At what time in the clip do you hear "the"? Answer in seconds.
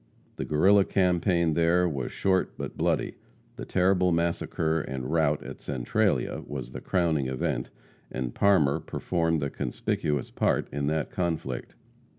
0.37-0.45, 3.57-3.65, 6.71-6.81